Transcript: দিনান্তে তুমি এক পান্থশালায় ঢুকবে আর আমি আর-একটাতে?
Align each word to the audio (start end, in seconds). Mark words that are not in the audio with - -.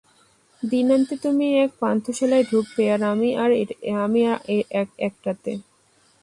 দিনান্তে 0.63 1.17
তুমি 1.17 1.57
এক 1.63 1.71
পান্থশালায় 1.79 2.43
ঢুকবে 2.43 2.93
আর 2.93 3.01
আমি 3.09 3.35
আর-একটাতে? 3.43 5.59